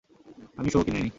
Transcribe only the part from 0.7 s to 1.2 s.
Show কিনি নি।